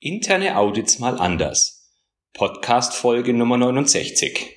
[0.00, 1.90] Interne Audits mal anders.
[2.32, 4.54] Podcast Folge Nummer 69.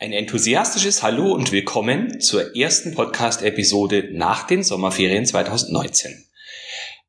[0.00, 6.25] Ein enthusiastisches Hallo und willkommen zur ersten Podcast-Episode nach den Sommerferien 2019.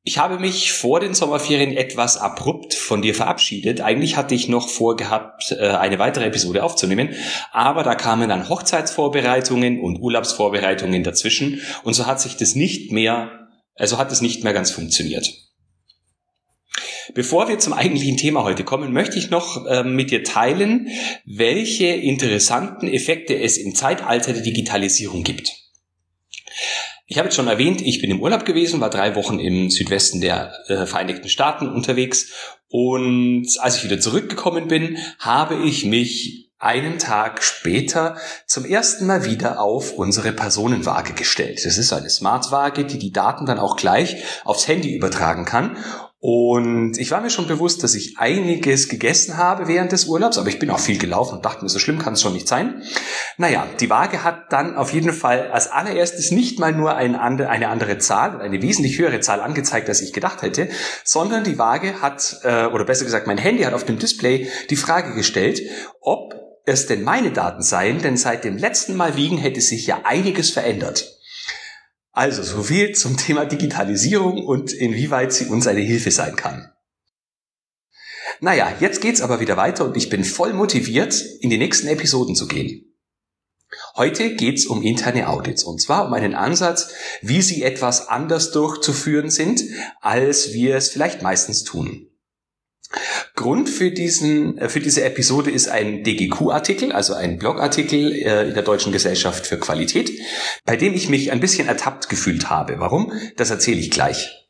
[0.07, 3.81] Ich habe mich vor den Sommerferien etwas abrupt von dir verabschiedet.
[3.81, 7.13] Eigentlich hatte ich noch vorgehabt, äh, eine weitere Episode aufzunehmen,
[7.51, 13.49] aber da kamen dann Hochzeitsvorbereitungen und Urlaubsvorbereitungen dazwischen und so hat sich das nicht mehr,
[13.75, 15.29] also hat es nicht mehr ganz funktioniert.
[17.13, 20.87] Bevor wir zum eigentlichen Thema heute kommen, möchte ich noch äh, mit dir teilen,
[21.25, 25.51] welche interessanten Effekte es im Zeitalter der Digitalisierung gibt.
[27.09, 30.19] Ich habe jetzt schon erwähnt, ich bin im Urlaub gewesen, war drei Wochen im Südwesten
[30.19, 32.33] der äh, Vereinigten Staaten unterwegs
[32.69, 39.23] und als ich wieder zurückgekommen bin, habe ich mich einen Tag später zum ersten Mal
[39.23, 41.61] wieder auf unsere Personenwaage gestellt.
[41.63, 45.77] Das ist eine Smartwaage, die die Daten dann auch gleich aufs Handy übertragen kann
[46.19, 50.49] und ich war mir schon bewusst, dass ich einiges gegessen habe während des Urlaubs, aber
[50.49, 52.81] ich bin auch viel gelaufen und dachte mir, so schlimm kann es schon nicht sein.
[53.37, 57.97] Naja, die Waage hat dann auf jeden Fall als allererstes nicht mal nur eine andere
[57.99, 60.69] Zahl, eine wesentlich höhere Zahl angezeigt, als ich gedacht hätte,
[61.03, 64.75] sondern die Waage hat, äh, oder besser gesagt, mein Handy hat auf dem Display die
[64.75, 65.61] Frage gestellt,
[66.01, 66.33] ob
[66.65, 70.49] es denn meine Daten seien, denn seit dem letzten Mal wiegen hätte sich ja einiges
[70.49, 71.16] verändert.
[72.17, 76.73] Also so viel zum Thema Digitalisierung und inwieweit sie uns eine Hilfe sein kann.
[78.39, 82.33] Naja, jetzt geht's aber wieder weiter und ich bin voll motiviert, in die nächsten Episoden
[82.33, 82.91] zu gehen.
[83.95, 86.89] Heute geht's um interne Audits und zwar um einen Ansatz,
[87.21, 89.61] wie sie etwas anders durchzuführen sind,
[90.01, 92.06] als wir es vielleicht meistens tun.
[93.35, 98.53] Grund für diesen, äh, für diese Episode ist ein DGQ-Artikel, also ein Blogartikel äh, in
[98.53, 100.11] der Deutschen Gesellschaft für Qualität,
[100.65, 102.79] bei dem ich mich ein bisschen ertappt gefühlt habe.
[102.79, 103.11] Warum?
[103.35, 104.47] Das erzähle ich gleich.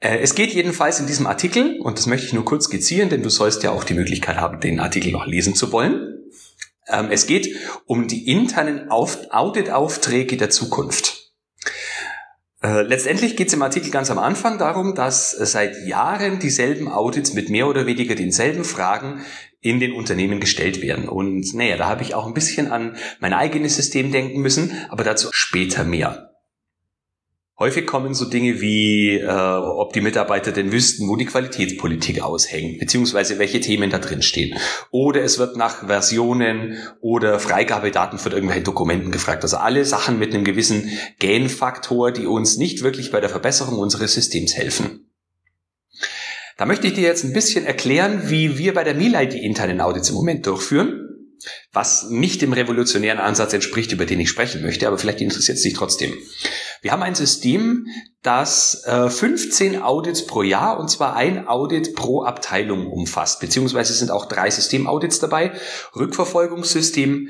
[0.00, 3.22] Äh, es geht jedenfalls in diesem Artikel, und das möchte ich nur kurz skizzieren, denn
[3.22, 6.24] du sollst ja auch die Möglichkeit haben, den Artikel noch lesen zu wollen.
[6.88, 11.25] Ähm, es geht um die internen Audit-Aufträge der Zukunft.
[12.66, 17.32] Äh, letztendlich geht es im Artikel ganz am Anfang darum, dass seit Jahren dieselben Audits
[17.32, 19.20] mit mehr oder weniger denselben Fragen
[19.60, 21.08] in den Unternehmen gestellt werden.
[21.08, 25.04] Und naja, da habe ich auch ein bisschen an mein eigenes System denken müssen, aber
[25.04, 26.25] dazu später mehr.
[27.58, 32.78] Häufig kommen so Dinge wie, äh, ob die Mitarbeiter denn wüssten, wo die Qualitätspolitik aushängt,
[32.78, 34.58] beziehungsweise welche Themen da drin stehen.
[34.90, 39.42] Oder es wird nach Versionen oder Freigabedaten von irgendwelchen Dokumenten gefragt.
[39.42, 44.12] Also alle Sachen mit einem gewissen Gain-Faktor, die uns nicht wirklich bei der Verbesserung unseres
[44.12, 45.08] Systems helfen.
[46.58, 49.80] Da möchte ich dir jetzt ein bisschen erklären, wie wir bei der Miele die internen
[49.80, 51.05] Audits im Moment durchführen
[51.72, 55.62] was nicht dem revolutionären Ansatz entspricht, über den ich sprechen möchte, aber vielleicht interessiert es
[55.62, 56.14] dich trotzdem.
[56.82, 57.86] Wir haben ein System,
[58.22, 64.10] das äh, 15 Audits pro Jahr und zwar ein Audit pro Abteilung umfasst, beziehungsweise sind
[64.10, 65.52] auch drei Systemaudits dabei.
[65.94, 67.28] Rückverfolgungssystem,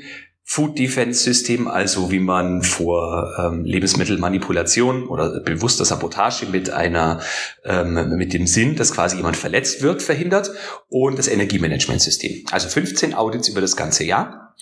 [0.49, 7.19] Food Defense System, also wie man vor ähm, Lebensmittelmanipulation oder bewusster Sabotage mit einer
[7.65, 10.49] ähm, mit dem Sinn, dass quasi jemand verletzt wird, verhindert
[10.87, 12.45] und das Energiemanagement System.
[12.49, 14.55] Also 15 Audits über das ganze Jahr.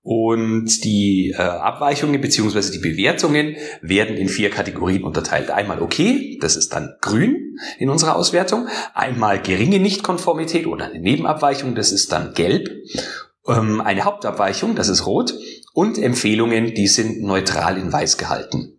[0.00, 5.50] Und die äh, Abweichungen beziehungsweise die Bewertungen werden in vier Kategorien unterteilt.
[5.50, 8.68] Einmal okay, das ist dann grün in unserer Auswertung.
[8.94, 12.70] Einmal geringe Nichtkonformität oder eine Nebenabweichung, das ist dann gelb
[13.48, 15.34] ähm, eine Hauptabweichung, das ist rot,
[15.72, 18.76] und Empfehlungen, die sind neutral in weiß gehalten.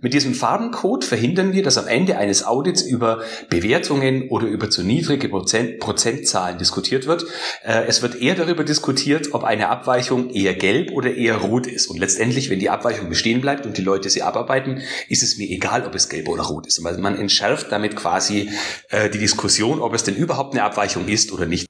[0.00, 4.82] Mit diesem Farbencode verhindern wir, dass am Ende eines Audits über Bewertungen oder über zu
[4.82, 7.24] niedrige Prozent, Prozentzahlen diskutiert wird.
[7.64, 11.86] Äh, es wird eher darüber diskutiert, ob eine Abweichung eher gelb oder eher rot ist.
[11.86, 15.48] Und letztendlich, wenn die Abweichung bestehen bleibt und die Leute sie abarbeiten, ist es mir
[15.48, 16.82] egal, ob es gelb oder rot ist.
[16.82, 18.50] Weil man entschärft damit quasi
[18.90, 21.69] äh, die Diskussion, ob es denn überhaupt eine Abweichung ist oder nicht.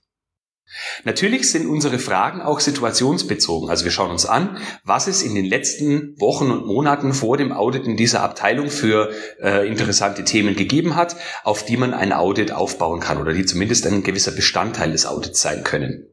[1.04, 3.68] Natürlich sind unsere Fragen auch situationsbezogen.
[3.68, 7.52] Also wir schauen uns an, was es in den letzten Wochen und Monaten vor dem
[7.52, 9.10] Audit in dieser Abteilung für
[9.42, 13.86] äh, interessante Themen gegeben hat, auf die man ein Audit aufbauen kann oder die zumindest
[13.86, 16.06] ein gewisser Bestandteil des Audits sein können.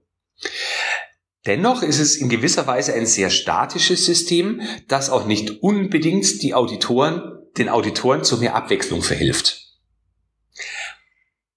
[1.45, 6.53] Dennoch ist es in gewisser Weise ein sehr statisches System, das auch nicht unbedingt die
[6.53, 7.21] Auditoren,
[7.57, 9.66] den Auditoren zu mehr Abwechslung verhilft.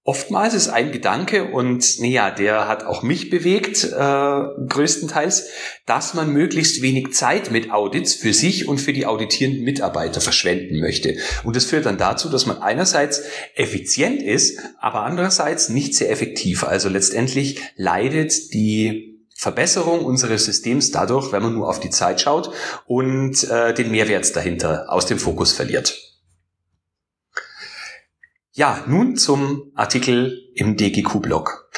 [0.03, 5.47] Oftmals ist ein Gedanke, und naja, der hat auch mich bewegt, äh, größtenteils,
[5.85, 10.79] dass man möglichst wenig Zeit mit Audits für sich und für die auditierenden Mitarbeiter verschwenden
[10.79, 11.17] möchte.
[11.43, 13.21] Und das führt dann dazu, dass man einerseits
[13.53, 16.63] effizient ist, aber andererseits nicht sehr effektiv.
[16.63, 22.51] Also letztendlich leidet die Verbesserung unseres Systems dadurch, wenn man nur auf die Zeit schaut
[22.87, 26.10] und äh, den Mehrwert dahinter aus dem Fokus verliert.
[28.53, 31.71] Ja, nun zum Artikel im DGQ-Blog.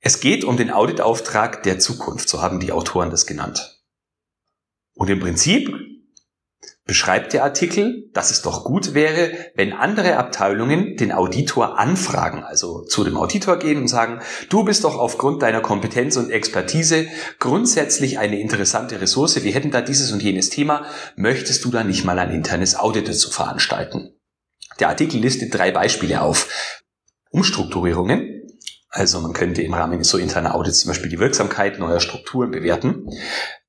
[0.00, 3.80] Es geht um den Auditauftrag der Zukunft, so haben die Autoren das genannt.
[4.92, 5.74] Und im Prinzip
[6.84, 12.84] beschreibt der Artikel, dass es doch gut wäre, wenn andere Abteilungen den Auditor anfragen, also
[12.84, 14.20] zu dem Auditor gehen und sagen,
[14.50, 17.06] du bist doch aufgrund deiner Kompetenz und Expertise
[17.38, 20.84] grundsätzlich eine interessante Ressource, wir hätten da dieses und jenes Thema,
[21.16, 24.19] möchtest du da nicht mal ein internes Audit dazu veranstalten?
[24.80, 26.48] Der Artikel listet drei Beispiele auf.
[27.30, 28.40] Umstrukturierungen,
[28.88, 33.08] also man könnte im Rahmen so interner Audits zum Beispiel die Wirksamkeit neuer Strukturen bewerten.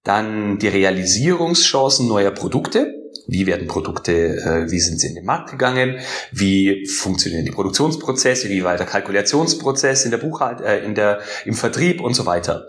[0.04, 2.96] Dann die Realisierungschancen neuer Produkte.
[3.28, 6.00] Wie werden Produkte, äh, wie sind sie in den Markt gegangen?
[6.32, 8.50] Wie funktionieren die Produktionsprozesse?
[8.50, 12.66] Wie war der Kalkulationsprozess in der Buchhaltung, äh, in der, im Vertrieb und so weiter?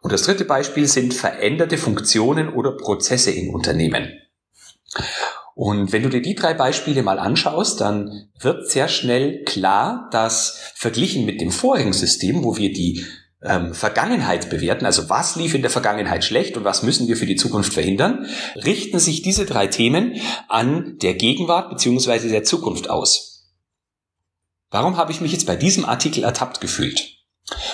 [0.00, 4.12] Und das dritte Beispiel sind veränderte Funktionen oder Prozesse in Unternehmen.
[5.58, 10.60] Und wenn du dir die drei Beispiele mal anschaust, dann wird sehr schnell klar, dass
[10.74, 13.06] verglichen mit dem vorigen System, wo wir die
[13.42, 17.24] ähm, Vergangenheit bewerten, also was lief in der Vergangenheit schlecht und was müssen wir für
[17.24, 23.54] die Zukunft verhindern, richten sich diese drei Themen an der Gegenwart beziehungsweise der Zukunft aus.
[24.68, 27.16] Warum habe ich mich jetzt bei diesem Artikel ertappt gefühlt?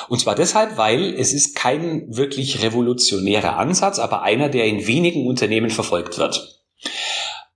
[0.09, 5.27] Und zwar deshalb, weil es ist kein wirklich revolutionärer Ansatz, aber einer, der in wenigen
[5.27, 6.63] Unternehmen verfolgt wird.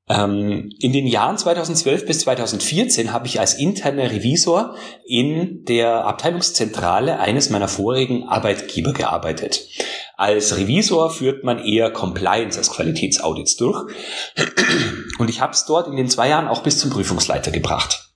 [0.08, 7.18] Ähm, in den Jahren 2012 bis 2014 habe ich als interner Revisor in der Abteilungszentrale
[7.18, 9.66] eines meiner vorigen Arbeitgeber gearbeitet.
[10.16, 13.92] Als Revisor führt man eher Compliance als Qualitätsaudits durch.
[15.18, 18.12] Und ich habe es dort in den zwei Jahren auch bis zum Prüfungsleiter gebracht.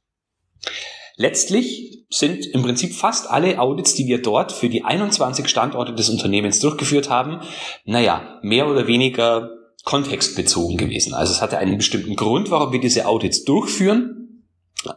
[1.16, 6.08] Letztlich sind im Prinzip fast alle Audits, die wir dort für die 21 Standorte des
[6.08, 7.40] Unternehmens durchgeführt haben,
[7.84, 11.14] naja, mehr oder weniger kontextbezogen gewesen.
[11.14, 14.44] Also es hatte einen bestimmten Grund, warum wir diese Audits durchführen.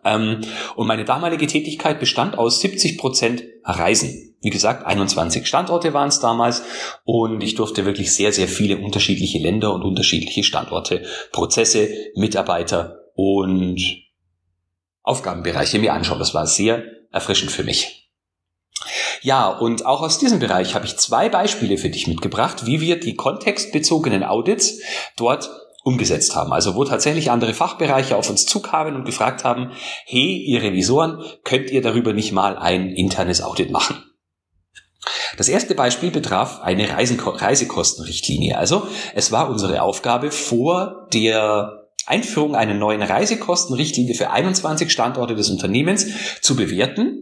[0.04, 0.42] Ähm,
[0.76, 4.36] und meine damalige Tätigkeit bestand aus 70 Prozent Reisen.
[4.42, 6.64] Wie gesagt, 21 Standorte waren es damals
[7.06, 13.82] und ich durfte wirklich sehr, sehr viele unterschiedliche Länder und unterschiedliche Standorte, Prozesse, Mitarbeiter und
[15.02, 16.20] Aufgabenbereiche mir anschauen.
[16.20, 18.03] Das war sehr erfrischend für mich.
[19.24, 23.00] Ja, und auch aus diesem Bereich habe ich zwei Beispiele für dich mitgebracht, wie wir
[23.00, 24.80] die kontextbezogenen Audits
[25.16, 25.50] dort
[25.86, 26.52] umgesetzt haben.
[26.52, 29.72] Also wo tatsächlich andere Fachbereiche auf uns zukamen und gefragt haben,
[30.06, 34.04] hey, ihr Revisoren, könnt ihr darüber nicht mal ein internes Audit machen?
[35.38, 38.58] Das erste Beispiel betraf eine Reisekostenrichtlinie.
[38.58, 45.50] Also es war unsere Aufgabe vor der Einführung einer neuen Reisekostenrichtlinie für 21 Standorte des
[45.50, 46.08] Unternehmens
[46.42, 47.20] zu bewerten,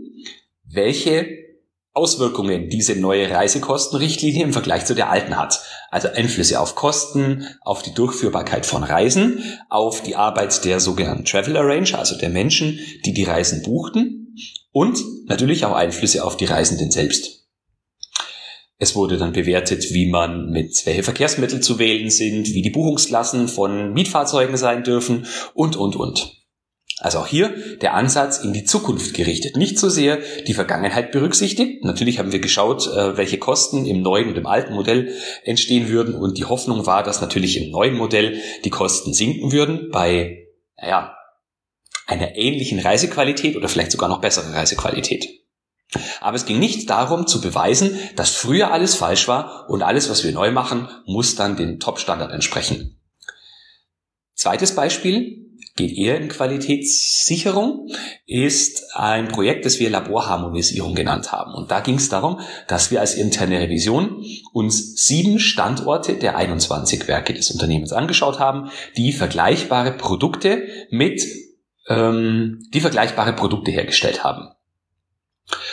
[0.64, 1.51] welche
[1.94, 5.62] Auswirkungen diese neue Reisekostenrichtlinie im Vergleich zu der alten hat.
[5.90, 11.58] Also Einflüsse auf Kosten, auf die Durchführbarkeit von Reisen, auf die Arbeit der sogenannten Travel
[11.58, 14.36] Arranger, also der Menschen, die die Reisen buchten
[14.72, 17.42] und natürlich auch Einflüsse auf die Reisenden selbst.
[18.78, 23.48] Es wurde dann bewertet, wie man mit welche Verkehrsmittel zu wählen sind, wie die Buchungsklassen
[23.48, 26.41] von Mietfahrzeugen sein dürfen und, und, und.
[27.02, 29.58] Also auch hier der Ansatz in die Zukunft gerichtet.
[29.58, 31.84] Nicht so sehr die Vergangenheit berücksichtigt.
[31.84, 36.14] Natürlich haben wir geschaut, äh, welche Kosten im neuen und im alten Modell entstehen würden.
[36.14, 40.48] Und die Hoffnung war, dass natürlich im neuen Modell die Kosten sinken würden bei,
[40.78, 41.16] naja,
[42.06, 45.28] einer ähnlichen Reisequalität oder vielleicht sogar noch bessere Reisequalität.
[46.20, 50.24] Aber es ging nicht darum zu beweisen, dass früher alles falsch war und alles, was
[50.24, 53.02] wir neu machen, muss dann den Top-Standard entsprechen.
[54.36, 57.88] Zweites Beispiel, geht eher in Qualitätssicherung,
[58.26, 61.54] ist ein Projekt, das wir Laborharmonisierung genannt haben.
[61.54, 64.24] Und da ging es darum, dass wir als interne Revision
[64.54, 71.24] uns sieben Standorte der 21 Werke des Unternehmens angeschaut haben, die vergleichbare Produkte mit
[71.88, 74.50] ähm, die vergleichbare Produkte hergestellt haben.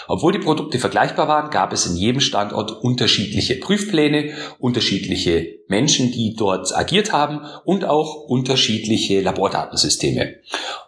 [0.07, 6.35] Obwohl die Produkte vergleichbar waren, gab es in jedem Standort unterschiedliche Prüfpläne, unterschiedliche Menschen, die
[6.35, 10.37] dort agiert haben und auch unterschiedliche Labordatensysteme.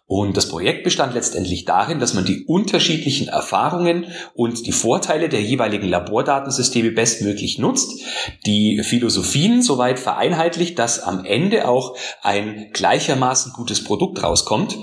[0.06, 5.40] Und das Projekt bestand letztendlich darin, dass man die unterschiedlichen Erfahrungen und die Vorteile der
[5.40, 8.02] jeweiligen Labordatensysteme bestmöglich nutzt,
[8.44, 14.76] die Philosophien soweit vereinheitlicht, dass am Ende auch ein gleichermaßen gutes Produkt rauskommt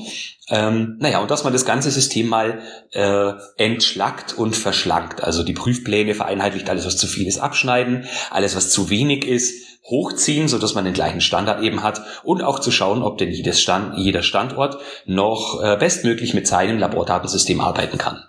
[0.50, 2.62] Ähm, naja, und dass man das ganze System mal
[2.92, 5.22] äh, entschlackt und verschlankt.
[5.22, 9.54] Also die Prüfpläne vereinheitlicht, alles was zu viel ist, abschneiden, alles was zu wenig ist,
[9.84, 13.32] hochziehen, so dass man den gleichen Standard eben hat und auch zu schauen, ob denn
[13.32, 18.24] jedes Stand, jeder Standort noch äh, bestmöglich mit seinem Labordatensystem arbeiten kann.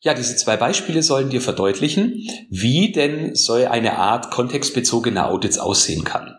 [0.00, 6.04] Ja, diese zwei Beispiele sollen dir verdeutlichen, wie denn so eine Art kontextbezogener Audits aussehen
[6.04, 6.37] kann.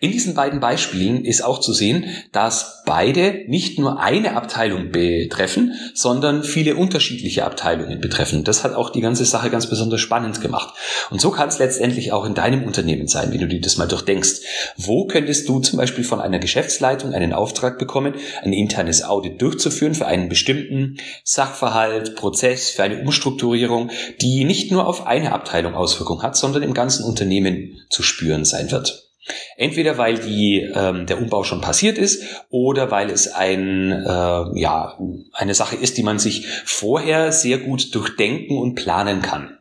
[0.00, 5.74] In diesen beiden Beispielen ist auch zu sehen, dass beide nicht nur eine Abteilung betreffen,
[5.94, 8.42] sondern viele unterschiedliche Abteilungen betreffen.
[8.42, 10.74] Das hat auch die ganze Sache ganz besonders spannend gemacht.
[11.10, 13.86] Und so kann es letztendlich auch in deinem Unternehmen sein, wenn du dir das mal
[13.86, 14.40] durchdenkst.
[14.76, 19.94] Wo könntest du zum Beispiel von einer Geschäftsleitung einen Auftrag bekommen, ein internes Audit durchzuführen
[19.94, 23.90] für einen bestimmten Sachverhalt, Prozess, für eine Umstrukturierung,
[24.20, 28.70] die nicht nur auf eine Abteilung Auswirkung hat, sondern im ganzen Unternehmen zu spüren sein
[28.72, 29.11] wird.
[29.56, 34.98] Entweder weil die, ähm, der Umbau schon passiert ist oder weil es ein, äh, ja,
[35.32, 39.58] eine Sache ist, die man sich vorher sehr gut durchdenken und planen kann.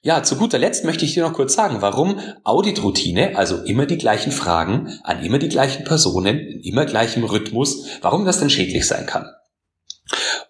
[0.00, 3.98] Ja, zu guter Letzt möchte ich dir noch kurz sagen, warum Auditroutine, also immer die
[3.98, 8.86] gleichen Fragen an immer die gleichen Personen, in immer gleichem Rhythmus, warum das denn schädlich
[8.86, 9.26] sein kann.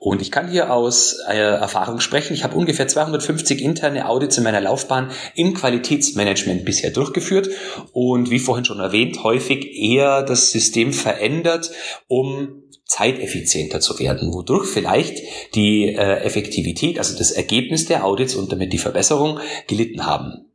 [0.08, 2.32] Und ich kann hier aus äh, Erfahrung sprechen.
[2.32, 7.50] Ich habe ungefähr 250 interne Audits in meiner Laufbahn im Qualitätsmanagement bisher durchgeführt
[7.92, 11.72] und wie vorhin schon erwähnt, häufig eher das System verändert,
[12.06, 15.18] um zeiteffizienter zu werden, wodurch vielleicht
[15.54, 20.47] die äh, Effektivität, also das Ergebnis der Audits und damit die Verbesserung gelitten haben.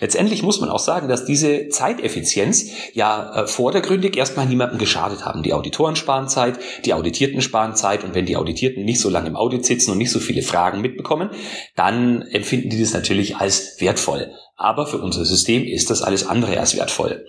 [0.00, 5.42] Letztendlich muss man auch sagen, dass diese Zeiteffizienz ja äh, vordergründig erstmal niemandem geschadet haben.
[5.42, 9.28] Die Auditoren sparen Zeit, die Auditierten sparen Zeit und wenn die Auditierten nicht so lange
[9.28, 11.30] im Audit sitzen und nicht so viele Fragen mitbekommen,
[11.76, 14.32] dann empfinden die das natürlich als wertvoll.
[14.56, 17.24] Aber für unser System ist das alles andere als wertvoll.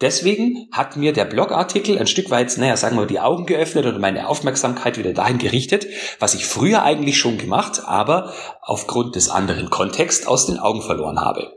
[0.00, 4.00] Deswegen hat mir der Blogartikel ein Stück weit, naja, sagen wir, die Augen geöffnet und
[4.00, 5.88] meine Aufmerksamkeit wieder dahin gerichtet,
[6.20, 11.18] was ich früher eigentlich schon gemacht, aber aufgrund des anderen Kontexts aus den Augen verloren
[11.20, 11.55] habe.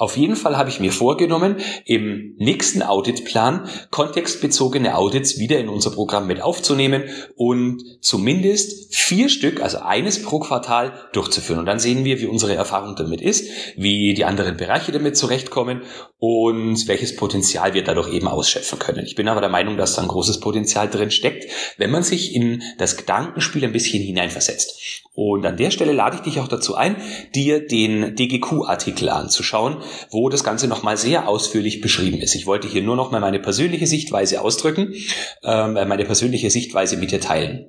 [0.00, 5.90] Auf jeden Fall habe ich mir vorgenommen, im nächsten Auditplan kontextbezogene Audits wieder in unser
[5.90, 7.04] Programm mit aufzunehmen
[7.36, 11.60] und zumindest vier Stück, also eines pro Quartal durchzuführen.
[11.60, 15.82] Und dann sehen wir, wie unsere Erfahrung damit ist, wie die anderen Bereiche damit zurechtkommen
[16.20, 19.06] und welches Potenzial wir dadurch eben ausschöpfen können.
[19.06, 22.34] Ich bin aber der Meinung, dass da ein großes Potenzial drin steckt, wenn man sich
[22.34, 25.00] in das Gedankenspiel ein bisschen hineinversetzt.
[25.14, 26.96] Und an der Stelle lade ich dich auch dazu ein,
[27.34, 29.78] dir den DGQ-Artikel anzuschauen,
[30.10, 32.34] wo das Ganze nochmal sehr ausführlich beschrieben ist.
[32.34, 34.94] Ich wollte hier nur nochmal meine persönliche Sichtweise ausdrücken,
[35.42, 37.66] ähm, meine persönliche Sichtweise mit dir teilen.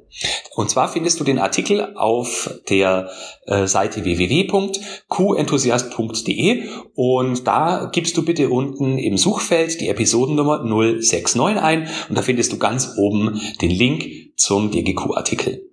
[0.54, 3.10] Und zwar findest du den Artikel auf der
[3.46, 11.88] äh, Seite www.qenthusiast.de und da gibst du bitte unten im Suchfeld die Episodennummer 069 ein
[12.10, 15.71] und da findest du ganz oben den Link zum DGQ-Artikel.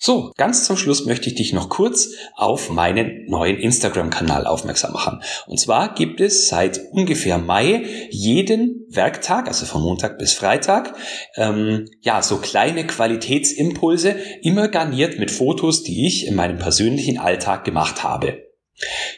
[0.00, 5.20] So, ganz zum Schluss möchte ich dich noch kurz auf meinen neuen Instagram-Kanal aufmerksam machen.
[5.48, 10.94] Und zwar gibt es seit ungefähr Mai jeden Werktag, also von Montag bis Freitag,
[11.34, 17.64] ähm, ja, so kleine Qualitätsimpulse, immer garniert mit Fotos, die ich in meinem persönlichen Alltag
[17.64, 18.47] gemacht habe.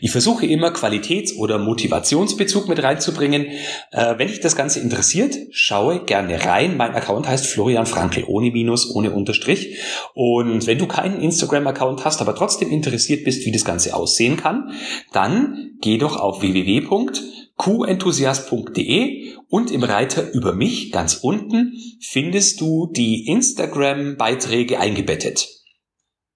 [0.00, 3.48] Ich versuche immer Qualitäts- oder Motivationsbezug mit reinzubringen.
[3.92, 6.78] Äh, wenn dich das Ganze interessiert, schaue gerne rein.
[6.78, 9.76] Mein Account heißt Florian Frankel, ohne Minus, ohne Unterstrich.
[10.14, 14.72] Und wenn du keinen Instagram-Account hast, aber trotzdem interessiert bist, wie das Ganze aussehen kann,
[15.12, 23.26] dann geh doch auf www.qenthusiast.de und im Reiter über mich ganz unten findest du die
[23.26, 25.59] Instagram-Beiträge eingebettet.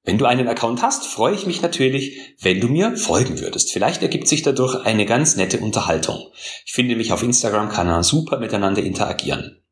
[0.05, 3.73] Wenn du einen Account hast, freue ich mich natürlich, wenn du mir folgen würdest.
[3.73, 6.31] Vielleicht ergibt sich dadurch eine ganz nette Unterhaltung.
[6.67, 9.63] Ich finde mich auf Instagram kann man super miteinander interagieren.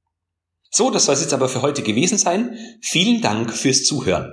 [0.70, 2.56] So, das soll es jetzt aber für heute gewesen sein.
[2.80, 4.32] Vielen Dank fürs Zuhören.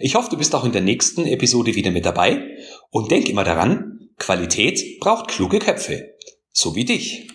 [0.00, 2.56] Ich hoffe, du bist auch in der nächsten Episode wieder mit dabei
[2.90, 6.16] und denk immer daran, Qualität braucht kluge Köpfe.
[6.50, 7.28] So wie dich.